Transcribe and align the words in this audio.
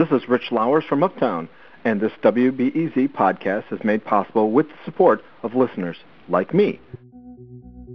This 0.00 0.08
is 0.12 0.26
Rich 0.30 0.50
Lowers 0.50 0.84
from 0.86 1.02
Uptown, 1.02 1.46
and 1.84 2.00
this 2.00 2.12
WBEZ 2.22 3.08
podcast 3.12 3.70
is 3.70 3.84
made 3.84 4.02
possible 4.02 4.50
with 4.50 4.66
the 4.68 4.74
support 4.86 5.22
of 5.42 5.54
listeners 5.54 5.98
like 6.30 6.54
me. 6.54 6.80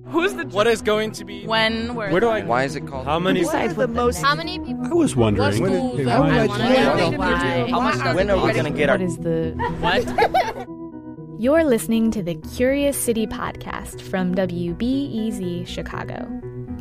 Who's 0.09 0.35
the? 0.35 0.45
What 0.45 0.67
is 0.67 0.83
going 0.83 1.13
to 1.13 1.25
be? 1.25 1.47
When? 1.47 1.95
Where? 1.95 2.11
Where 2.11 2.19
do 2.21 2.27
I? 2.27 2.43
Why 2.43 2.63
is 2.63 2.75
it 2.75 2.85
called? 2.85 3.05
How 3.07 3.17
many? 3.17 3.39
Decides 3.39 3.73
the 3.73 3.87
most. 3.87 4.21
How 4.21 4.35
many 4.35 4.59
people? 4.59 4.85
I 4.85 4.93
was 4.93 5.15
wondering. 5.15 5.59
What 5.59 5.71
when 5.71 5.79
schools 5.79 5.99
it- 6.01 6.07
are- 6.07 6.23
I 6.25 6.43
it- 6.43 6.47
wanna 6.47 6.63
when 6.63 6.97
know 6.97 7.17
why. 7.17 7.69
How 7.71 7.79
much 7.81 8.15
When 8.15 8.29
are 8.29 8.45
we 8.45 8.53
gonna 8.53 8.69
get 8.69 8.89
our? 8.91 8.99
What 8.99 9.05
is 9.07 9.17
the. 9.17 9.55
What? 9.79 11.39
You're 11.41 11.63
listening 11.63 12.11
to 12.11 12.21
the 12.21 12.35
Curious 12.55 12.95
City 12.97 13.25
podcast 13.25 13.99
from 13.99 14.35
WBEZ 14.35 15.67
Chicago. 15.67 16.29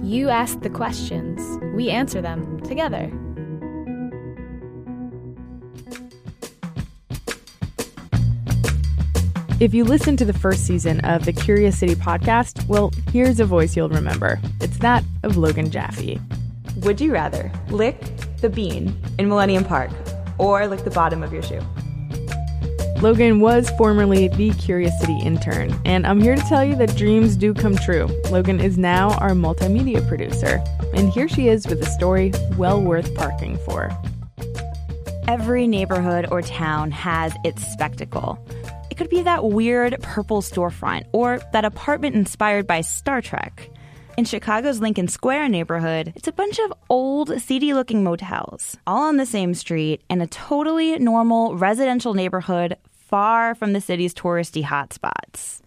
You 0.03 0.29
ask 0.29 0.61
the 0.61 0.69
questions, 0.69 1.41
we 1.75 1.89
answer 1.89 2.21
them 2.21 2.61
together. 2.61 3.11
If 9.61 9.73
you 9.73 9.85
listen 9.85 10.17
to 10.17 10.25
the 10.25 10.33
first 10.33 10.67
season 10.67 10.99
of 11.03 11.25
the 11.25 11.33
Curious 11.33 11.79
City 11.79 11.95
podcast, 11.95 12.67
well, 12.67 12.91
here's 13.13 13.39
a 13.39 13.45
voice 13.45 13.77
you'll 13.77 13.89
remember. 13.89 14.41
It's 14.61 14.79
that 14.79 15.05
of 15.23 15.37
Logan 15.37 15.71
Jaffe. 15.71 16.21
Would 16.79 17.01
you 17.01 17.13
rather 17.13 17.53
lick 17.69 17.97
the 18.41 18.51
bean 18.51 19.01
in 19.17 19.29
Millennium 19.29 19.65
Park 19.65 19.93
or 20.39 20.67
lick 20.67 20.83
the 20.83 20.91
bottom 20.91 21.23
of 21.23 21.33
your 21.33 21.43
shoe? 21.43 21.61
Logan 23.01 23.39
was 23.39 23.71
formerly 23.79 24.27
the 24.27 24.51
Curious 24.55 24.99
City 24.99 25.21
intern, 25.21 25.73
and 25.85 26.05
I'm 26.05 26.21
here 26.21 26.35
to 26.35 26.43
tell 26.43 26.65
you 26.65 26.75
that 26.75 26.97
dreams 26.97 27.37
do 27.37 27.55
come 27.55 27.77
true. 27.77 28.09
Logan 28.31 28.59
is 28.59 28.77
now 28.77 29.13
our 29.19 29.31
multimedia 29.31 30.07
producer, 30.09 30.65
and 30.95 31.11
here 31.11 31.29
she 31.29 31.47
is 31.47 31.65
with 31.69 31.81
a 31.81 31.87
story 31.87 32.33
well 32.57 32.83
worth 32.83 33.15
parking 33.15 33.57
for. 33.59 33.97
Every 35.29 35.69
neighborhood 35.69 36.27
or 36.33 36.43
town 36.43 36.91
has 36.91 37.33
its 37.45 37.65
spectacle. 37.73 38.45
It 38.95 38.99
could 38.99 39.11
be 39.11 39.23
that 39.23 39.47
weird 39.47 40.01
purple 40.03 40.41
storefront 40.41 41.07
or 41.11 41.41
that 41.53 41.65
apartment 41.65 42.15
inspired 42.15 42.65
by 42.69 42.83
Star 42.83 43.21
Trek. 43.21 43.69
In 44.17 44.25
Chicago's 44.25 44.79
Lincoln 44.79 45.09
Square 45.09 45.49
neighborhood, 45.49 46.13
it's 46.15 46.29
a 46.29 46.33
bunch 46.33 46.61
of 46.61 46.73
old, 46.89 47.43
seedy 47.43 47.75
looking 47.75 48.05
motels, 48.05 48.77
all 48.87 49.09
on 49.09 49.17
the 49.17 49.27
same 49.27 49.53
street 49.53 50.01
in 50.09 50.21
a 50.21 50.29
totally 50.29 50.97
normal 51.01 51.57
residential 51.57 52.15
neighborhood 52.15 52.77
far 52.93 53.57
from 53.57 53.73
the 53.73 53.81
city's 53.81 54.15
touristy 54.15 54.63
hotspots. 54.63 55.61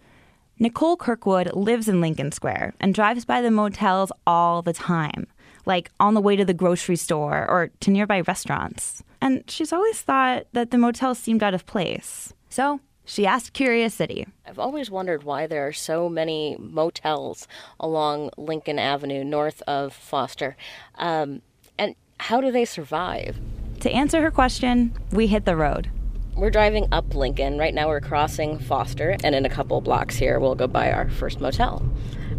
Nicole 0.58 0.96
Kirkwood 0.96 1.54
lives 1.54 1.86
in 1.86 2.00
Lincoln 2.00 2.32
Square 2.32 2.72
and 2.80 2.94
drives 2.94 3.26
by 3.26 3.42
the 3.42 3.50
motels 3.50 4.10
all 4.26 4.62
the 4.62 4.72
time, 4.72 5.26
like 5.66 5.90
on 6.00 6.14
the 6.14 6.22
way 6.22 6.34
to 6.34 6.46
the 6.46 6.54
grocery 6.54 6.96
store 6.96 7.46
or 7.46 7.70
to 7.80 7.90
nearby 7.90 8.22
restaurants. 8.22 9.02
And 9.20 9.44
she's 9.50 9.74
always 9.74 10.00
thought 10.00 10.46
that 10.54 10.70
the 10.70 10.78
motels 10.78 11.18
seemed 11.18 11.42
out 11.42 11.52
of 11.52 11.66
place. 11.66 12.32
So 12.48 12.80
she 13.08 13.26
asked 13.26 13.54
Curious 13.54 13.94
City. 13.94 14.26
I've 14.46 14.58
always 14.58 14.90
wondered 14.90 15.22
why 15.22 15.46
there 15.46 15.66
are 15.66 15.72
so 15.72 16.10
many 16.10 16.56
motels 16.58 17.48
along 17.80 18.30
Lincoln 18.36 18.78
Avenue 18.78 19.24
north 19.24 19.62
of 19.66 19.94
Foster. 19.94 20.56
Um, 20.96 21.40
and 21.78 21.94
how 22.20 22.42
do 22.42 22.52
they 22.52 22.66
survive? 22.66 23.38
To 23.80 23.90
answer 23.90 24.20
her 24.20 24.30
question, 24.30 24.92
we 25.10 25.26
hit 25.26 25.46
the 25.46 25.56
road. 25.56 25.90
We're 26.36 26.50
driving 26.50 26.86
up 26.92 27.14
Lincoln. 27.14 27.58
Right 27.58 27.72
now 27.72 27.88
we're 27.88 28.02
crossing 28.02 28.58
Foster, 28.58 29.16
and 29.24 29.34
in 29.34 29.46
a 29.46 29.50
couple 29.50 29.80
blocks 29.80 30.16
here, 30.16 30.38
we'll 30.38 30.54
go 30.54 30.66
by 30.66 30.92
our 30.92 31.08
first 31.08 31.40
motel, 31.40 31.82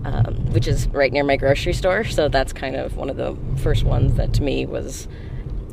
um, 0.06 0.36
which 0.54 0.68
is 0.68 0.88
right 0.90 1.12
near 1.12 1.24
my 1.24 1.36
grocery 1.36 1.74
store. 1.74 2.04
So 2.04 2.30
that's 2.30 2.54
kind 2.54 2.76
of 2.76 2.96
one 2.96 3.10
of 3.10 3.18
the 3.18 3.36
first 3.58 3.84
ones 3.84 4.14
that 4.18 4.34
to 4.36 4.44
me 4.44 4.68
was 4.68 5.08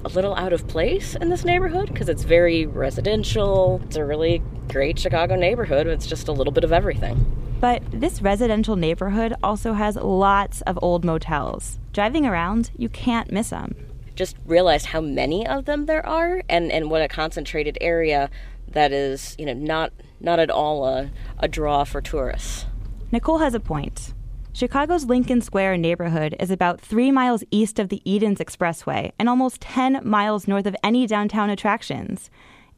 a 0.07 0.15
little 0.15 0.37
out 0.37 0.53
of 0.53 0.69
place 0.69 1.17
in 1.17 1.31
this 1.31 1.45
neighborhood 1.45 1.89
because 1.93 2.09
it's 2.09 2.23
very 2.23 2.65
residential. 2.65 3.81
It's 3.87 3.97
a 3.97 4.05
really 4.05 4.41
great 4.69 5.01
Chicago 5.01 5.35
neighborhood. 5.35 5.89
It's 5.89 6.07
just 6.07 6.29
a 6.29 6.33
little 6.33 6.53
bit 6.53 6.63
of 6.63 6.73
everything. 6.73 7.25
But 7.61 7.83
this 7.91 8.23
residential 8.23 8.77
neighborhood 8.77 9.35
also 9.43 9.73
has 9.73 9.97
lots 9.97 10.61
of 10.61 10.79
old 10.81 11.05
motels. 11.05 11.81
Driving 11.93 12.25
around, 12.25 12.71
you 12.77 12.89
can't 12.89 13.33
miss 13.33 13.51
them. 13.51 13.75
Just 14.15 14.37
realized 14.47 14.87
how 14.87 15.01
many 15.01 15.45
of 15.45 15.65
them 15.65 15.87
there 15.87 16.07
are 16.07 16.41
and, 16.49 16.71
and 16.71 16.89
what 16.89 17.03
a 17.03 17.09
concentrated 17.09 17.77
area 17.81 18.31
that 18.69 18.93
is, 18.93 19.35
you 19.39 19.47
know, 19.47 19.55
not 19.55 19.93
not 20.21 20.39
at 20.39 20.51
all 20.51 20.87
a, 20.87 21.11
a 21.41 21.49
draw 21.49 21.85
for 21.85 22.01
tourists. 22.01 22.65
Nicole 23.11 23.39
has 23.39 23.55
a 23.55 23.61
point. 23.61 24.15
Chicago's 24.57 25.05
Lincoln 25.05 25.43
Square 25.43 25.77
neighborhood 25.77 26.35
is 26.41 26.51
about 26.51 26.81
three 26.81 27.13
miles 27.13 27.45
east 27.51 27.79
of 27.79 27.91
the 27.91 28.01
Edens 28.11 28.39
Expressway 28.39 29.13
and 29.19 29.29
almost 29.29 29.61
10 29.61 30.01
miles 30.03 30.49
north 30.49 30.65
of 30.65 30.75
any 30.83 31.07
downtown 31.07 31.51
attractions. 31.51 32.31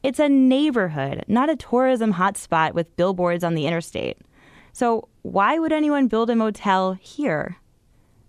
It's 0.02 0.18
a 0.18 0.28
neighborhood, 0.28 1.24
not 1.28 1.48
a 1.48 1.54
tourism 1.54 2.14
hotspot 2.14 2.72
with 2.72 2.96
billboards 2.96 3.44
on 3.44 3.54
the 3.54 3.68
interstate. 3.68 4.18
So, 4.72 5.06
why 5.22 5.60
would 5.60 5.70
anyone 5.70 6.08
build 6.08 6.30
a 6.30 6.34
motel 6.34 6.94
here? 6.94 7.58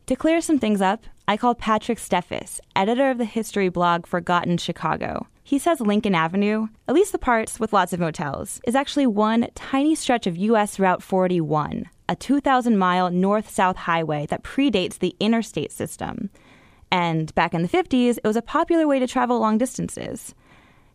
To 0.05 0.15
clear 0.15 0.41
some 0.41 0.59
things 0.59 0.79
up, 0.79 1.05
I 1.27 1.35
called 1.35 1.57
Patrick 1.57 1.97
Steffes, 1.97 2.59
editor 2.75 3.09
of 3.09 3.17
the 3.17 3.25
history 3.25 3.69
blog 3.69 4.05
Forgotten 4.05 4.59
Chicago. 4.59 5.25
He 5.43 5.57
says 5.57 5.81
Lincoln 5.81 6.13
Avenue, 6.13 6.67
at 6.87 6.93
least 6.93 7.13
the 7.13 7.17
parts 7.17 7.59
with 7.59 7.73
lots 7.73 7.93
of 7.93 7.99
motels, 7.99 8.61
is 8.65 8.75
actually 8.75 9.07
one 9.07 9.47
tiny 9.55 9.95
stretch 9.95 10.27
of 10.27 10.37
US 10.37 10.77
Route 10.77 11.01
41, 11.01 11.89
a 12.09 12.15
2,000 12.15 12.77
mile 12.77 13.11
north 13.11 13.49
south 13.49 13.77
highway 13.77 14.25
that 14.25 14.43
predates 14.43 14.97
the 14.97 15.15
interstate 15.19 15.71
system. 15.71 16.31
And 16.91 17.33
back 17.35 17.53
in 17.53 17.61
the 17.61 17.69
50s, 17.69 18.17
it 18.17 18.23
was 18.27 18.35
a 18.35 18.41
popular 18.41 18.87
way 18.87 18.97
to 18.97 19.05
travel 19.05 19.39
long 19.39 19.59
distances. 19.59 20.33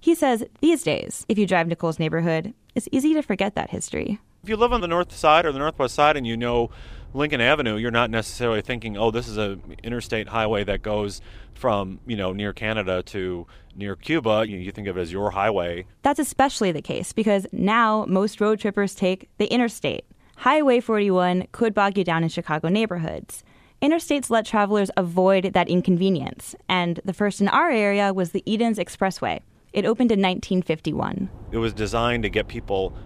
He 0.01 0.17
says 0.17 0.45
these 0.61 0.83
days, 0.83 1.25
if 1.29 1.39
you 1.39 1.47
drive 1.47 1.69
Nicole's 1.69 2.01
neighborhood, 2.01 2.53
it's 2.75 2.89
easy 2.91 3.15
to 3.15 3.23
forget 3.23 3.55
that 3.55 3.71
history. 3.71 4.19
If 4.43 4.49
you 4.49 4.57
live 4.57 4.73
on 4.73 4.81
the 4.81 4.89
north 4.89 5.15
side 5.15 5.47
or 5.47 5.53
the 5.53 5.59
northwest 5.61 5.95
side 5.95 6.17
and 6.17 6.27
you 6.27 6.37
know 6.37 6.71
Lincoln 7.15 7.41
Avenue, 7.41 7.77
you're 7.77 7.93
not 7.93 8.11
necessarily 8.11 8.61
thinking, 8.61 8.99
"Oh, 8.99 9.13
this 9.13 9.29
is 9.29 9.39
a 9.39 9.59
interstate 9.85 10.29
highway 10.29 10.65
that 10.65 10.83
goes 10.83 11.23
from 11.55 12.01
you 12.07 12.17
know 12.17 12.33
near 12.33 12.53
Canada 12.53 13.03
to 13.05 13.47
near 13.77 13.95
Cuba." 13.95 14.45
You, 14.47 14.59
you 14.59 14.73
think 14.73 14.89
of 14.89 14.99
it 14.99 15.01
as 15.01 15.13
your 15.13 15.31
highway. 15.31 15.87
That's 16.03 16.19
especially 16.19 16.73
the 16.73 16.83
case 16.83 17.13
because 17.13 17.47
now 17.53 18.05
most 18.07 18.41
road 18.41 18.59
trippers 18.59 18.95
take 18.97 19.31
the 19.39 19.47
interstate. 19.47 20.05
Highway 20.37 20.81
41 20.81 21.47
could 21.53 21.75
bog 21.75 21.97
you 21.97 22.05
down 22.05 22.23
in 22.23 22.29
Chicago 22.29 22.69
neighborhoods. 22.69 23.45
Interstates 23.81 24.31
let 24.31 24.45
travelers 24.45 24.91
avoid 24.97 25.53
that 25.53 25.69
inconvenience, 25.69 26.55
and 26.69 27.01
the 27.05 27.13
first 27.13 27.41
in 27.41 27.49
our 27.49 27.71
area 27.71 28.13
was 28.13 28.31
the 28.31 28.43
Edens 28.51 28.79
Expressway. 28.79 29.41
It 29.73 29.85
opened 29.85 30.11
in 30.11 30.21
1951. 30.21 31.31
It 31.53 31.59
was 31.59 31.73
designed 31.73 32.23
to 32.25 32.31
get 32.31 32.49
people 32.49 32.97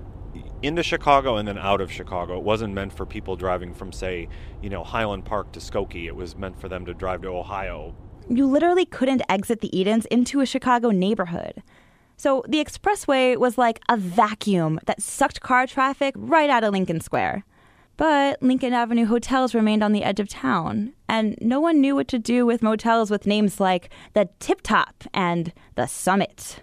into 0.62 0.82
Chicago 0.82 1.36
and 1.36 1.46
then 1.46 1.58
out 1.58 1.80
of 1.80 1.90
Chicago. 1.92 2.36
It 2.36 2.44
wasn't 2.44 2.74
meant 2.74 2.92
for 2.92 3.06
people 3.06 3.36
driving 3.36 3.74
from, 3.74 3.92
say, 3.92 4.28
you 4.62 4.70
know, 4.70 4.84
Highland 4.84 5.24
Park 5.24 5.52
to 5.52 5.60
Skokie. 5.60 6.06
It 6.06 6.16
was 6.16 6.36
meant 6.36 6.60
for 6.60 6.68
them 6.68 6.84
to 6.86 6.94
drive 6.94 7.22
to 7.22 7.28
Ohio. 7.28 7.94
You 8.28 8.46
literally 8.46 8.84
couldn't 8.84 9.22
exit 9.28 9.60
the 9.60 9.78
Edens 9.78 10.06
into 10.06 10.40
a 10.40 10.46
Chicago 10.46 10.90
neighborhood. 10.90 11.62
So 12.18 12.44
the 12.48 12.62
expressway 12.62 13.36
was 13.36 13.56
like 13.56 13.80
a 13.88 13.96
vacuum 13.96 14.80
that 14.86 15.00
sucked 15.00 15.40
car 15.40 15.68
traffic 15.68 16.14
right 16.18 16.50
out 16.50 16.64
of 16.64 16.72
Lincoln 16.72 17.00
Square. 17.00 17.44
But 17.96 18.42
Lincoln 18.42 18.72
Avenue 18.72 19.06
hotels 19.06 19.54
remained 19.54 19.84
on 19.84 19.92
the 19.92 20.02
edge 20.02 20.18
of 20.18 20.28
town, 20.28 20.94
and 21.08 21.36
no 21.40 21.60
one 21.60 21.80
knew 21.80 21.94
what 21.94 22.08
to 22.08 22.18
do 22.18 22.44
with 22.44 22.62
motels 22.62 23.10
with 23.10 23.26
names 23.26 23.60
like 23.60 23.90
the 24.14 24.28
Tip 24.40 24.62
Top 24.62 25.04
and 25.14 25.52
the 25.76 25.86
Summit. 25.86 26.62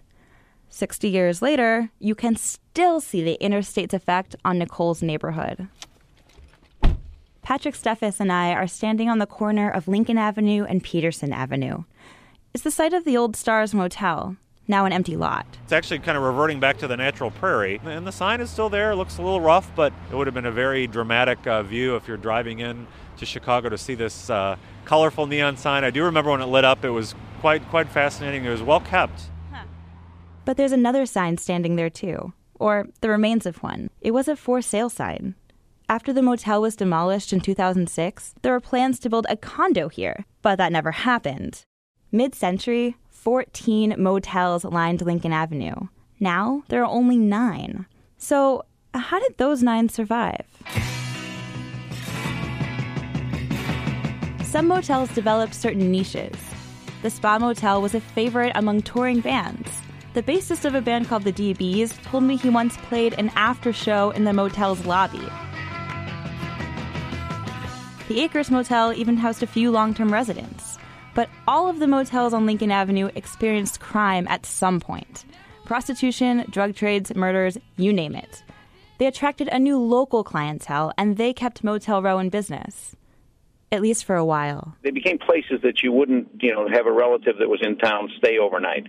60 0.70 1.08
years 1.08 1.42
later, 1.42 1.90
you 2.00 2.16
can 2.16 2.36
still 2.36 3.00
see 3.00 3.24
the 3.24 3.38
interstate's 3.42 3.94
effect 3.94 4.36
on 4.44 4.60
Nicole's 4.60 5.02
neighborhood. 5.02 5.70
Patrick 7.42 7.76
Steffes 7.76 8.20
and 8.20 8.32
I 8.32 8.52
are 8.52 8.68
standing 8.68 9.10
on 9.10 9.20
the 9.20 9.26
corner 9.26 9.70
of 9.70 9.88
Lincoln 9.88 10.18
Avenue 10.18 10.66
and 10.66 10.84
Peterson 10.84 11.32
Avenue. 11.32 11.84
It's 12.54 12.64
the 12.64 12.72
site 12.72 12.94
of 12.94 13.06
the 13.06 13.16
old 13.16 13.36
Stars 13.36 13.74
Motel, 13.74 14.36
now 14.68 14.86
an 14.86 14.94
empty 14.94 15.16
lot. 15.16 15.46
It's 15.64 15.72
actually 15.72 16.00
kind 16.00 16.18
of 16.18 16.24
reverting 16.24 16.60
back 16.60 16.78
to 16.80 16.88
the 16.88 16.98
natural 16.98 17.32
prairie, 17.32 17.80
and 17.84 18.06
the 18.06 18.12
sign 18.12 18.42
is 18.42 18.50
still 18.50 18.70
there. 18.70 18.92
It 18.92 18.96
looks 18.96 19.18
a 19.18 19.22
little 19.22 19.42
rough, 19.42 19.72
but 19.76 19.94
it 20.12 20.16
would 20.16 20.28
have 20.28 20.34
been 20.34 20.46
a 20.46 20.52
very 20.52 20.88
dramatic 20.88 21.46
uh, 21.48 21.64
view 21.64 21.96
if 21.96 22.08
you're 22.08 22.18
driving 22.18 22.60
in 22.60 22.88
to 23.18 23.26
Chicago 23.26 23.70
to 23.70 23.78
see 23.78 23.96
this 23.96 24.30
uh, 24.30 24.56
colorful 24.86 25.28
neon 25.28 25.58
sign. 25.58 25.84
I 25.84 25.90
do 25.90 26.04
remember 26.04 26.32
when 26.32 26.42
it 26.42 26.48
lit 26.48 26.66
up; 26.66 26.84
it 26.84 26.90
was 26.90 27.16
quite 27.42 27.68
quite 27.70 27.90
fascinating. 27.90 28.46
It 28.46 28.50
was 28.50 28.64
well 28.64 28.80
kept. 28.82 29.30
But 30.46 30.58
there's 30.58 30.72
another 30.72 31.08
sign 31.08 31.38
standing 31.38 31.76
there 31.76 31.90
too, 31.90 32.34
or 32.60 32.88
the 33.02 33.10
remains 33.10 33.48
of 33.48 33.64
one. 33.64 33.90
It 34.02 34.12
was 34.12 34.28
a 34.28 34.36
for 34.36 34.62
sale 34.62 34.90
sign. 34.90 35.36
After 35.90 36.14
the 36.14 36.22
motel 36.22 36.62
was 36.62 36.76
demolished 36.76 37.32
in 37.32 37.42
2006, 37.42 38.36
there 38.42 38.52
were 38.52 38.60
plans 38.60 39.00
to 39.00 39.10
build 39.10 39.28
a 39.30 39.38
condo 39.38 39.88
here, 39.88 40.26
but 40.42 40.56
that 40.58 40.72
never 40.72 40.92
happened. 40.92 41.64
Mid 42.12 42.34
century, 42.34 42.96
14 43.26 43.96
motels 43.98 44.64
lined 44.64 45.02
Lincoln 45.02 45.34
Avenue. 45.34 45.74
Now 46.20 46.62
there 46.68 46.84
are 46.84 46.92
only 46.92 47.18
nine. 47.18 47.88
So, 48.20 48.66
how 48.94 49.20
did 49.20 49.36
those 49.38 49.64
nine 49.64 49.90
survive? 49.90 50.46
Some 54.44 54.68
motels 54.68 55.10
developed 55.16 55.56
certain 55.56 55.92
niches. 55.92 56.38
the 57.02 57.10
Spa 57.10 57.40
Motel 57.40 57.82
was 57.82 57.96
a 57.96 58.00
favorite 58.00 58.52
among 58.54 58.84
touring 58.84 59.22
bands. 59.22 59.72
The 60.14 60.22
bassist 60.22 60.64
of 60.64 60.76
a 60.76 60.82
band 60.82 61.08
called 61.08 61.24
the 61.24 61.34
DBs 61.34 62.00
told 62.04 62.24
me 62.24 62.38
he 62.38 62.50
once 62.52 62.78
played 62.78 63.16
an 63.18 63.32
after 63.36 63.74
show 63.74 64.12
in 64.12 64.26
the 64.26 64.34
motel's 64.34 64.86
lobby. 64.86 65.28
The 68.08 68.22
Acres 68.22 68.52
Motel 68.52 68.94
even 68.94 69.18
housed 69.18 69.42
a 69.42 69.48
few 69.48 69.72
long 69.72 69.96
term 69.96 70.14
residents. 70.14 70.75
But 71.16 71.30
all 71.48 71.68
of 71.68 71.80
the 71.80 71.88
motels 71.88 72.34
on 72.34 72.46
Lincoln 72.46 72.70
Avenue 72.70 73.10
experienced 73.16 73.80
crime 73.80 74.28
at 74.28 74.46
some 74.46 74.80
point 74.80 75.26
prostitution, 75.66 76.46
drug 76.52 76.76
trades, 76.76 77.16
murders, 77.16 77.58
you 77.76 77.92
name 77.92 78.14
it. 78.14 78.44
They 79.00 79.08
attracted 79.08 79.48
a 79.48 79.58
new 79.58 79.80
local 79.80 80.24
clientele 80.24 80.94
and 80.96 81.18
they 81.18 81.34
kept 81.34 81.64
Motel 81.64 82.04
Row 82.04 82.20
in 82.20 82.30
business 82.30 82.96
at 83.72 83.82
least 83.82 84.06
for 84.06 84.16
a 84.16 84.26
while. 84.26 84.76
They 84.84 84.92
became 84.92 85.18
places 85.18 85.60
that 85.64 85.84
you 85.84 85.92
wouldn't, 85.92 86.28
you 86.40 86.54
know, 86.54 86.68
have 86.70 86.88
a 86.88 86.92
relative 86.92 87.38
that 87.40 87.50
was 87.50 87.60
in 87.62 87.78
town 87.78 88.10
stay 88.18 88.38
overnight, 88.38 88.88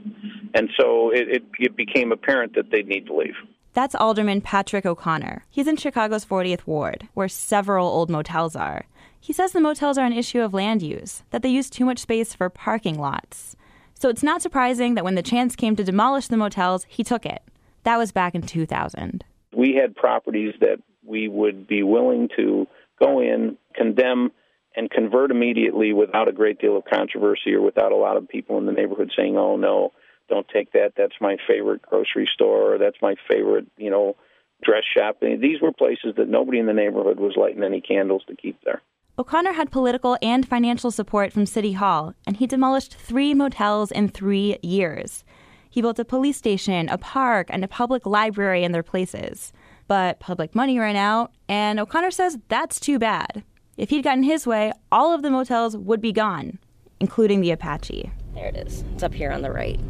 and 0.55 0.71
so 0.79 1.11
it, 1.11 1.29
it, 1.29 1.43
it 1.59 1.77
became 1.77 2.13
apparent 2.13 2.55
that 2.55 2.71
they'd 2.71 2.87
need 2.87 3.07
to 3.07 3.17
leave. 3.17 3.35
That's 3.73 3.95
Alderman 3.95 4.41
Patrick 4.41 4.87
O'Connor. 4.87 5.45
He's 5.51 5.67
in 5.67 5.77
Chicago's 5.77 6.25
40th 6.25 6.67
Ward, 6.67 7.09
where 7.15 7.29
several 7.29 7.89
old 7.89 8.09
motels 8.09 8.57
are. 8.57 8.87
He 9.27 9.33
says 9.33 9.51
the 9.51 9.61
motels 9.61 9.99
are 9.99 10.07
an 10.07 10.13
issue 10.13 10.41
of 10.41 10.55
land 10.55 10.83
use, 10.83 11.25
that 11.31 11.43
they 11.43 11.49
use 11.49 11.69
too 11.69 11.85
much 11.85 11.99
space 11.99 12.33
for 12.33 12.49
parking 12.49 12.97
lots. 12.97 13.57
So 13.95 14.09
it's 14.09 14.23
not 14.23 14.41
surprising 14.41 14.95
that 14.95 15.03
when 15.03 15.17
the 15.17 15.23
chance 15.23 15.57
came 15.57 15.75
to 15.75 15.83
demolish 15.83 16.29
the 16.29 16.37
motels, 16.37 16.87
he 16.89 17.03
took 17.03 17.27
it. 17.27 17.43
That 17.83 17.97
was 17.97 18.13
back 18.13 18.37
in 18.37 18.43
2000. 18.43 19.25
We 19.53 19.75
had 19.75 19.97
properties 19.97 20.55
that 20.61 20.81
we 21.05 21.27
would 21.27 21.67
be 21.67 21.83
willing 21.83 22.29
to 22.37 22.69
go 23.01 23.19
in, 23.21 23.59
condemn, 23.75 24.31
and 24.77 24.89
convert 24.93 25.33
immediately 25.33 25.93
without 25.93 26.29
a 26.29 26.33
great 26.33 26.61
deal 26.61 26.77
of 26.77 26.85
controversy 26.85 27.53
or 27.53 27.63
without 27.63 27.91
a 27.91 27.97
lot 27.97 28.17
of 28.17 28.29
people 28.29 28.59
in 28.59 28.67
the 28.67 28.73
neighborhood 28.73 29.11
saying, 29.17 29.37
"Oh 29.37 29.57
no, 29.57 29.93
don't 30.29 30.47
take 30.47 30.71
that. 30.71 30.93
That's 30.97 31.21
my 31.21 31.37
favorite 31.49 31.83
grocery 31.83 32.29
store. 32.33 32.75
Or 32.75 32.79
that's 32.79 33.03
my 33.03 33.17
favorite, 33.29 33.67
you 33.77 33.91
know, 33.91 34.15
dress 34.63 34.85
shop." 34.97 35.17
These 35.21 35.61
were 35.61 35.73
places 35.73 36.15
that 36.17 36.29
nobody 36.29 36.61
in 36.61 36.67
the 36.67 36.73
neighborhood 36.73 37.19
was 37.19 37.37
lighting 37.37 37.65
any 37.65 37.81
candles 37.81 38.23
to 38.29 38.37
keep 38.37 38.61
there. 38.63 38.83
O'Connor 39.19 39.55
had 39.55 39.71
political 39.71 40.19
and 40.21 40.47
financial 40.47 40.91
support 40.91 41.33
from 41.33 41.47
City 41.47 41.73
Hall, 41.73 42.13
and 42.27 42.37
he 42.37 42.47
demolished 42.47 42.95
three 42.95 43.33
motels 43.33 43.91
in 43.91 44.09
three 44.09 44.59
years. 44.63 45.25
He 45.71 45.81
built 45.81 45.99
a 45.99 46.05
police 46.05 46.37
station, 46.37 46.91
a 46.91 46.99
park, 46.99 47.47
and 47.49 47.65
a 47.65 47.69
public 47.69 48.05
library 48.05 48.63
in 48.63 48.73
their 48.73 48.83
places. 48.83 49.55
But 49.89 50.21
public 50.21 50.55
money 50.55 50.79
ran 50.79 50.97
out, 50.97 51.33
and 51.49 51.81
O'Connor 51.81 52.11
says 52.11 52.39
that's 52.49 52.79
too 52.79 52.99
bad. 52.99 53.43
If 53.79 53.89
he'd 53.89 54.03
gotten 54.03 54.23
his 54.23 54.47
way, 54.47 54.73
all 54.93 55.15
of 55.15 55.23
the 55.23 55.31
motels 55.31 55.79
would 55.79 56.03
be 56.03 56.13
gone, 56.13 56.59
including 57.01 57.41
the 57.41 57.53
Apache. 57.53 58.11
There 58.35 58.49
it 58.49 58.57
is. 58.57 58.85
It's 58.93 59.03
up 59.03 59.15
here 59.15 59.33
on 59.33 59.41
the 59.41 59.51
right. 59.51 59.81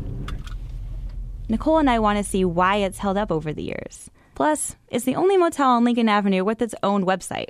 Nicole 1.49 1.79
and 1.79 1.91
I 1.91 1.99
want 1.99 2.19
to 2.19 2.25
see 2.25 2.45
why 2.45 2.77
it's 2.77 2.99
held 2.99 3.17
up 3.17 3.33
over 3.33 3.53
the 3.53 3.63
years. 3.65 4.09
Plus, 4.37 4.77
it's 4.89 5.05
the 5.05 5.17
only 5.17 5.37
motel 5.37 5.71
on 5.71 5.85
Lincoln 5.85 6.09
Avenue 6.09 6.45
with 6.45 6.63
its 6.63 6.77
own 6.85 7.05
website. 7.05 7.49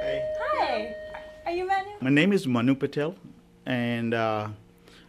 Hey. 0.00 0.28
Hi. 0.40 0.94
Are 1.46 1.52
you 1.52 1.66
Manu? 1.66 1.91
My 2.02 2.10
name 2.10 2.32
is 2.32 2.48
Manu 2.48 2.74
Patel, 2.74 3.14
and 3.64 4.12
uh, 4.12 4.48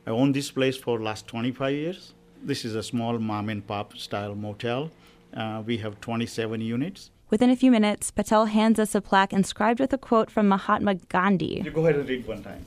I 0.05 0.09
own 0.11 0.31
this 0.31 0.51
place 0.51 0.77
for 0.77 1.01
last 1.01 1.25
25 1.25 1.73
years. 1.73 2.13
This 2.43 2.63
is 2.63 2.75
a 2.75 2.83
small 2.83 3.17
mom 3.17 3.49
and 3.49 3.65
pop 3.65 3.97
style 3.97 4.35
motel. 4.35 4.91
Uh, 5.35 5.63
we 5.65 5.77
have 5.79 5.99
27 6.01 6.61
units. 6.61 7.09
Within 7.31 7.49
a 7.49 7.55
few 7.55 7.71
minutes, 7.71 8.11
Patel 8.11 8.45
hands 8.45 8.77
us 8.77 8.93
a 8.93 9.01
plaque 9.01 9.33
inscribed 9.33 9.79
with 9.79 9.91
a 9.91 9.97
quote 9.97 10.29
from 10.29 10.47
Mahatma 10.47 10.93
Gandhi. 11.09 11.63
You 11.65 11.71
go 11.71 11.81
ahead 11.81 11.95
and 11.95 12.07
read 12.07 12.27
one 12.27 12.43
time. 12.43 12.63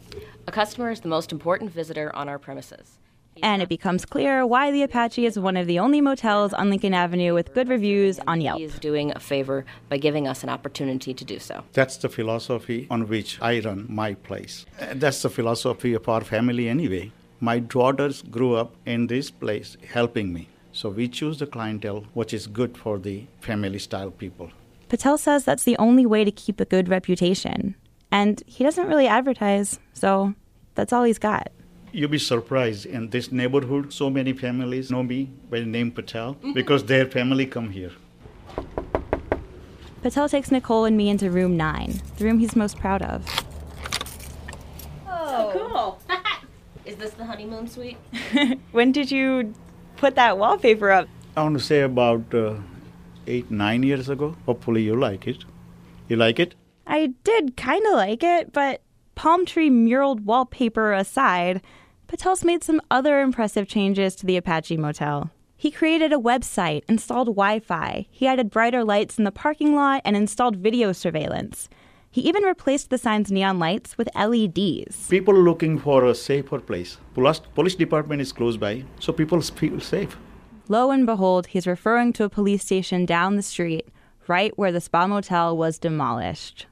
A 0.49 0.50
customer 0.50 0.90
is 0.90 0.99
the 0.99 1.08
most 1.08 1.31
important 1.31 1.70
visitor 1.70 2.12
on 2.17 2.28
our 2.28 2.40
premises. 2.40 2.99
And 3.43 3.62
it 3.62 3.69
becomes 3.69 4.05
clear 4.05 4.47
why 4.47 4.71
the 4.71 4.83
Apache 4.83 5.27
is 5.27 5.38
one 5.38 5.56
of 5.56 5.67
the 5.67 5.79
only 5.79 6.00
motels 6.00 6.53
on 6.53 6.71
Lincoln 6.71 6.94
Avenue 6.94 7.35
with 7.35 7.55
good 7.55 7.69
reviews 7.69 8.19
on 8.27 8.41
Yelp. 8.41 8.59
He 8.59 8.65
is 8.65 8.79
doing 8.79 9.12
a 9.15 9.21
favor 9.21 9.65
by 9.88 9.99
giving 9.99 10.27
us 10.27 10.43
an 10.43 10.49
opportunity 10.49 11.12
to 11.15 11.25
do 11.25 11.38
so. 11.38 11.62
That's 11.73 11.97
the 11.97 12.09
philosophy 12.09 12.87
on 12.91 13.09
which 13.09 13.41
I 13.41 13.61
run 13.61 13.87
my 13.88 14.15
place. 14.15 14.67
That's 14.94 15.23
the 15.23 15.31
philosophy 15.31 15.94
of 15.94 16.09
our 16.09 16.23
family 16.23 16.69
anyway. 16.69 17.12
My 17.41 17.59
daughters 17.59 18.23
grew 18.23 18.55
up 18.55 18.75
in 18.87 19.06
this 19.06 19.31
place 19.31 19.77
helping 19.93 20.33
me. 20.33 20.49
So 20.73 20.91
we 20.91 21.09
choose 21.09 21.38
the 21.38 21.47
clientele 21.47 22.05
which 22.15 22.35
is 22.35 22.47
good 22.47 22.77
for 22.77 22.99
the 22.99 23.27
family 23.41 23.79
style 23.79 24.11
people. 24.11 24.50
Patel 24.88 25.19
says 25.19 25.44
that's 25.44 25.65
the 25.65 25.77
only 25.79 26.06
way 26.06 26.25
to 26.25 26.31
keep 26.31 26.61
a 26.61 26.65
good 26.65 26.88
reputation. 26.88 27.75
And 28.12 28.43
he 28.47 28.62
doesn't 28.62 28.87
really 28.87 29.06
advertise, 29.09 29.81
so 29.93 30.35
that's 30.75 30.93
all 30.93 31.05
he's 31.05 31.19
got. 31.19 31.50
You'll 31.96 32.10
be 32.10 32.19
surprised 32.19 32.84
in 32.84 33.08
this 33.08 33.32
neighborhood, 33.32 33.90
so 33.90 34.10
many 34.10 34.34
families 34.34 34.90
know 34.90 35.02
me 35.02 35.31
by 35.48 35.60
the 35.60 35.64
name 35.64 35.90
Patel 35.90 36.34
because 36.52 36.84
their 36.84 37.06
family 37.06 37.46
come 37.46 37.70
here. 37.70 37.93
Patel 40.02 40.28
takes 40.28 40.52
Nicole 40.52 40.84
and 40.84 40.94
me 40.94 41.08
into 41.08 41.31
room 41.31 41.56
nine, 41.56 42.02
the 42.19 42.26
room 42.26 42.38
he's 42.38 42.54
most 42.54 42.78
proud 42.78 43.00
of. 43.00 43.25
Oh, 45.08 45.50
cool. 45.54 46.16
is 46.84 46.96
this 46.96 47.12
the 47.12 47.25
honeymoon 47.25 47.66
suite? 47.66 47.96
when 48.72 48.92
did 48.92 49.10
you 49.10 49.54
put 49.96 50.16
that 50.16 50.37
wallpaper 50.37 50.90
up? 50.90 51.08
I 51.34 51.44
want 51.44 51.58
to 51.58 51.64
say 51.64 51.81
about 51.81 52.34
uh, 52.34 52.56
eight, 53.26 53.50
nine 53.50 53.82
years 53.82 54.10
ago. 54.10 54.37
Hopefully, 54.44 54.82
you 54.82 54.96
like 54.96 55.26
it. 55.26 55.46
You 56.08 56.16
like 56.16 56.40
it? 56.40 56.56
I 56.87 57.14
did 57.25 57.56
kind 57.56 57.87
of 57.87 57.94
like 57.94 58.22
it, 58.22 58.52
but 58.52 58.82
palm 59.14 59.46
tree 59.46 59.70
muraled 59.70 60.20
wallpaper 60.25 60.92
aside, 60.92 61.62
Patel's 62.08 62.44
made 62.44 62.62
some 62.62 62.81
other 62.88 63.20
impressive 63.20 63.67
changes 63.67 64.14
to 64.14 64.26
the 64.26 64.37
Apache 64.37 64.76
Motel. 64.76 65.31
He 65.56 65.73
created 65.73 66.12
a 66.12 66.19
website, 66.19 66.82
installed 66.88 67.26
Wi 67.29 67.58
Fi, 67.58 68.06
he 68.12 68.29
added 68.29 68.50
brighter 68.50 68.85
lights 68.85 69.19
in 69.19 69.25
the 69.25 69.32
parking 69.32 69.75
lot, 69.75 70.03
and 70.05 70.17
installed 70.17 70.56
video 70.56 70.93
surveillance. 70.93 71.69
He 72.11 72.20
even 72.20 72.44
replaced 72.44 72.91
the 72.91 72.99
sign's 72.99 73.32
neon 73.32 73.58
lights 73.58 73.99
with 73.99 74.08
LEDs. 74.14 75.08
People 75.08 75.35
looking 75.35 75.79
for 75.79 76.05
a 76.05 76.14
safer 76.14 76.61
place. 76.61 76.99
Police, 77.14 77.41
police 77.55 77.75
department 77.75 78.23
is 78.23 78.32
close 78.32 78.56
by, 78.56 78.85
so 79.00 79.12
people 79.12 79.41
feel 79.41 79.81
safe. 79.81 80.17
Lo 80.69 80.91
and 80.93 81.06
behold, 81.06 81.49
he's 81.49 81.67
referring 81.67 82.12
to 82.12 82.25
a 82.25 82.29
police 82.29 82.64
station 82.64 83.05
down 83.05 83.35
the 83.35 83.43
street, 83.43 83.88
right 84.29 84.56
where 84.56 84.73
the 84.73 84.81
Spa 84.81 85.09
Motel 85.09 85.56
was 85.56 85.79
demolished. 85.79 86.67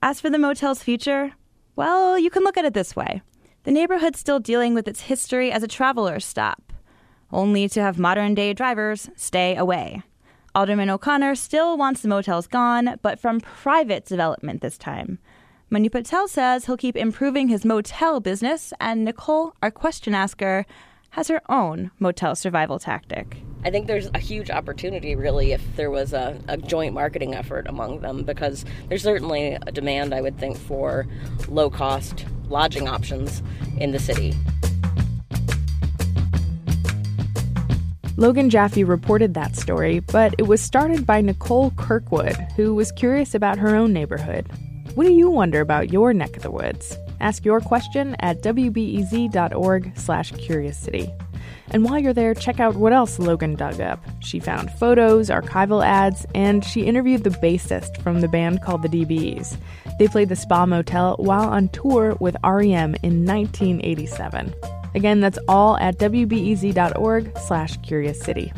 As 0.00 0.20
for 0.20 0.30
the 0.30 0.38
motel's 0.38 0.82
future, 0.82 1.32
well, 1.74 2.18
you 2.18 2.30
can 2.30 2.44
look 2.44 2.56
at 2.56 2.64
it 2.64 2.74
this 2.74 2.94
way. 2.94 3.22
The 3.64 3.70
neighborhood's 3.70 4.18
still 4.18 4.40
dealing 4.40 4.74
with 4.74 4.88
its 4.88 5.02
history 5.02 5.52
as 5.52 5.62
a 5.62 5.68
traveler's 5.68 6.24
stop, 6.24 6.72
only 7.30 7.68
to 7.68 7.80
have 7.80 7.96
modern 7.96 8.34
day 8.34 8.52
drivers 8.54 9.08
stay 9.14 9.54
away. 9.54 10.02
Alderman 10.52 10.90
O'Connor 10.90 11.36
still 11.36 11.78
wants 11.78 12.02
the 12.02 12.08
motels 12.08 12.48
gone, 12.48 12.96
but 13.02 13.20
from 13.20 13.40
private 13.40 14.04
development 14.04 14.62
this 14.62 14.76
time. 14.76 15.20
Manu 15.70 15.90
Patel 15.90 16.26
says 16.26 16.64
he'll 16.64 16.76
keep 16.76 16.96
improving 16.96 17.46
his 17.46 17.64
motel 17.64 18.18
business, 18.18 18.72
and 18.80 19.04
Nicole, 19.04 19.54
our 19.62 19.70
question 19.70 20.12
asker, 20.12 20.66
has 21.10 21.28
her 21.28 21.40
own 21.48 21.92
motel 22.00 22.34
survival 22.34 22.80
tactic. 22.80 23.36
I 23.64 23.70
think 23.70 23.86
there's 23.86 24.10
a 24.12 24.18
huge 24.18 24.50
opportunity, 24.50 25.14
really, 25.14 25.52
if 25.52 25.62
there 25.76 25.90
was 25.90 26.12
a, 26.12 26.36
a, 26.48 26.56
joint 26.56 26.94
marketing 26.94 27.34
effort 27.36 27.68
among 27.68 28.00
them, 28.00 28.24
because 28.24 28.64
there's 28.88 29.04
certainly 29.04 29.56
a 29.66 29.70
demand, 29.70 30.12
I 30.12 30.20
would 30.20 30.36
think, 30.38 30.58
for 30.58 31.06
low 31.48 31.70
cost 31.70 32.26
lodging 32.52 32.86
options 32.86 33.42
in 33.78 33.90
the 33.90 33.98
city. 33.98 34.34
Logan 38.16 38.50
Jaffe 38.50 38.84
reported 38.84 39.34
that 39.34 39.56
story, 39.56 40.00
but 40.00 40.34
it 40.38 40.46
was 40.46 40.60
started 40.60 41.06
by 41.06 41.22
Nicole 41.22 41.72
Kirkwood, 41.72 42.36
who 42.56 42.74
was 42.74 42.92
curious 42.92 43.34
about 43.34 43.58
her 43.58 43.74
own 43.74 43.92
neighborhood. 43.92 44.46
What 44.94 45.06
do 45.06 45.12
you 45.12 45.30
wonder 45.30 45.60
about 45.60 45.92
your 45.92 46.12
neck 46.12 46.36
of 46.36 46.42
the 46.42 46.50
woods? 46.50 46.96
Ask 47.20 47.44
your 47.44 47.60
question 47.60 48.14
at 48.20 48.42
wbez.org 48.42 49.92
slash 49.96 50.32
curious 50.32 50.76
city. 50.76 51.10
And 51.70 51.84
while 51.84 51.98
you're 51.98 52.12
there, 52.12 52.34
check 52.34 52.60
out 52.60 52.76
what 52.76 52.92
else 52.92 53.18
Logan 53.18 53.54
dug 53.54 53.80
up. 53.80 54.00
She 54.20 54.40
found 54.40 54.70
photos, 54.72 55.30
archival 55.30 55.84
ads, 55.84 56.26
and 56.34 56.64
she 56.64 56.82
interviewed 56.82 57.24
the 57.24 57.30
bassist 57.30 58.00
from 58.02 58.20
the 58.20 58.28
band 58.28 58.62
called 58.62 58.82
the 58.82 58.88
DBs. 58.88 59.56
They 59.98 60.08
played 60.08 60.28
the 60.28 60.36
Spa 60.36 60.66
Motel 60.66 61.16
while 61.18 61.48
on 61.48 61.68
tour 61.70 62.16
with 62.20 62.36
REM 62.44 62.94
in 63.02 63.24
1987. 63.24 64.54
Again, 64.94 65.20
that's 65.20 65.38
all 65.48 65.76
at 65.78 65.98
wbez.org 65.98 67.38
slash 67.38 67.76
curious 67.78 68.20
city. 68.20 68.52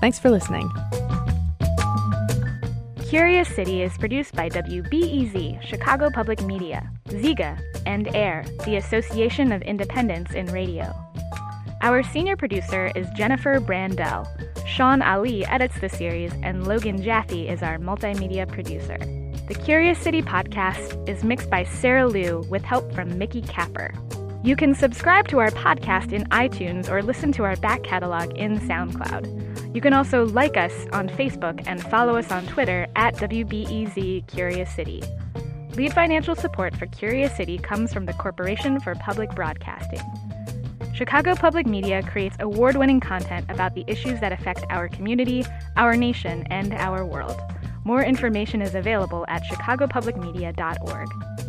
Thanks 0.00 0.18
for 0.18 0.30
listening. 0.30 0.70
Curious 3.08 3.48
City 3.48 3.82
is 3.82 3.96
produced 3.96 4.34
by 4.34 4.48
WBEZ, 4.48 5.62
Chicago 5.62 6.10
Public 6.10 6.42
Media, 6.42 6.90
Zeega, 7.06 7.56
and 7.86 8.08
AIR, 8.16 8.44
the 8.64 8.76
Association 8.76 9.52
of 9.52 9.62
Independents 9.62 10.34
in 10.34 10.46
Radio. 10.46 11.05
Our 11.82 12.02
senior 12.02 12.36
producer 12.36 12.90
is 12.94 13.06
Jennifer 13.10 13.60
Brandel. 13.60 14.26
Shawn 14.66 15.02
Allee 15.02 15.44
edits 15.44 15.78
the 15.78 15.90
series, 15.90 16.32
and 16.42 16.66
Logan 16.66 17.02
Jaffe 17.02 17.48
is 17.48 17.62
our 17.62 17.78
multimedia 17.78 18.50
producer. 18.50 18.96
The 19.46 19.54
Curious 19.54 19.98
City 19.98 20.22
podcast 20.22 21.06
is 21.08 21.22
mixed 21.22 21.50
by 21.50 21.64
Sarah 21.64 22.06
Liu 22.06 22.44
with 22.48 22.62
help 22.62 22.92
from 22.94 23.18
Mickey 23.18 23.42
Capper. 23.42 23.92
You 24.42 24.56
can 24.56 24.74
subscribe 24.74 25.28
to 25.28 25.38
our 25.38 25.50
podcast 25.50 26.12
in 26.12 26.24
iTunes 26.30 26.90
or 26.90 27.02
listen 27.02 27.30
to 27.32 27.44
our 27.44 27.56
back 27.56 27.82
catalog 27.82 28.32
in 28.36 28.58
SoundCloud. 28.58 29.74
You 29.74 29.82
can 29.82 29.92
also 29.92 30.24
like 30.24 30.56
us 30.56 30.72
on 30.92 31.10
Facebook 31.10 31.62
and 31.66 31.82
follow 31.82 32.16
us 32.16 32.32
on 32.32 32.46
Twitter 32.46 32.86
at 32.96 33.16
WBEZ 33.16 34.26
Curious 34.28 34.74
City. 34.74 35.02
Lead 35.74 35.92
financial 35.92 36.34
support 36.34 36.74
for 36.74 36.86
Curious 36.86 37.36
City 37.36 37.58
comes 37.58 37.92
from 37.92 38.06
the 38.06 38.14
Corporation 38.14 38.80
for 38.80 38.94
Public 38.94 39.30
Broadcasting. 39.34 40.00
Chicago 40.96 41.34
Public 41.34 41.66
Media 41.66 42.02
creates 42.02 42.36
award 42.40 42.76
winning 42.76 43.00
content 43.00 43.44
about 43.50 43.74
the 43.74 43.84
issues 43.86 44.18
that 44.20 44.32
affect 44.32 44.64
our 44.70 44.88
community, 44.88 45.44
our 45.76 45.94
nation, 45.94 46.42
and 46.44 46.72
our 46.72 47.04
world. 47.04 47.38
More 47.84 48.02
information 48.02 48.62
is 48.62 48.74
available 48.74 49.26
at 49.28 49.42
chicagopublicmedia.org. 49.42 51.08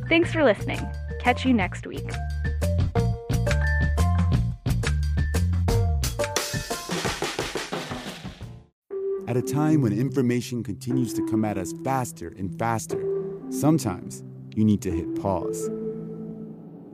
Thanks 0.09 0.33
for 0.33 0.43
listening. 0.43 0.85
Catch 1.21 1.45
you 1.45 1.53
next 1.53 1.87
week. 1.87 2.09
At 9.29 9.37
a 9.37 9.41
time 9.41 9.81
when 9.81 9.93
information 9.93 10.61
continues 10.61 11.13
to 11.13 11.25
come 11.27 11.45
at 11.45 11.57
us 11.57 11.73
faster 11.85 12.33
and 12.37 12.59
faster, 12.59 13.01
sometimes 13.49 14.25
you 14.55 14.65
need 14.65 14.81
to 14.81 14.91
hit 14.91 15.21
pause 15.21 15.69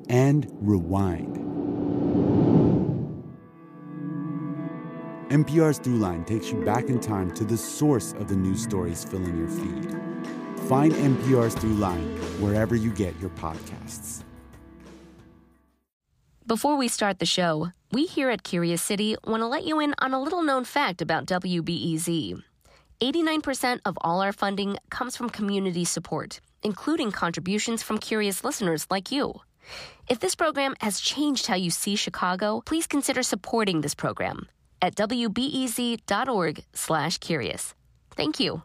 and 0.08 0.48
rewind. 0.62 1.53
NPR's 5.34 5.80
Throughline 5.80 6.28
takes 6.28 6.52
you 6.52 6.64
back 6.64 6.86
in 6.86 7.00
time 7.00 7.32
to 7.32 7.44
the 7.44 7.58
source 7.58 8.14
of 8.14 8.28
the 8.28 8.36
news 8.36 8.62
stories 8.62 9.04
filling 9.04 9.36
your 9.36 9.50
feed. 9.50 9.92
Find 10.70 10.94
NPR's 10.94 11.56
Throughline 11.56 12.18
wherever 12.40 12.76
you 12.76 12.92
get 12.92 13.20
your 13.20 13.32
podcasts. 13.32 14.24
Before 16.46 16.78
we 16.78 16.88
start 16.88 17.18
the 17.18 17.26
show, 17.26 17.70
we 17.92 18.06
here 18.06 18.30
at 18.30 18.44
Curious 18.44 18.82
City 18.82 19.16
want 19.26 19.42
to 19.42 19.48
let 19.48 19.64
you 19.64 19.80
in 19.80 19.96
on 19.98 20.14
a 20.14 20.22
little 20.22 20.44
known 20.44 20.66
fact 20.66 21.02
about 21.02 21.26
WBEZ. 21.26 22.44
89% 23.02 23.80
of 23.86 23.98
all 24.02 24.22
our 24.22 24.34
funding 24.34 24.78
comes 24.90 25.18
from 25.18 25.30
community 25.30 25.84
support, 25.84 26.42
including 26.62 27.12
contributions 27.12 27.82
from 27.82 27.98
curious 27.98 28.44
listeners 28.44 28.86
like 28.92 29.12
you. 29.12 29.42
If 30.10 30.20
this 30.20 30.36
program 30.36 30.76
has 30.82 31.00
changed 31.00 31.48
how 31.48 31.56
you 31.56 31.70
see 31.70 31.96
Chicago, 31.96 32.62
please 32.66 32.88
consider 32.88 33.24
supporting 33.24 33.80
this 33.82 33.96
program 33.96 34.50
at 34.82 34.96
wbez.org/curious. 34.96 37.74
Thank 38.16 38.40
you. 38.40 38.62